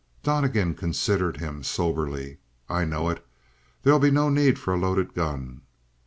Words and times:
Donnegan 0.23 0.73
considered 0.73 1.37
him 1.37 1.61
soberly. 1.61 2.39
"I 2.67 2.85
know 2.85 3.07
it. 3.09 3.23
There'll 3.83 3.99
be 3.99 4.09
no 4.09 4.29
need 4.29 4.57
for 4.57 4.73
a 4.73 4.79
loaded 4.79 5.13
gun." 5.13 5.61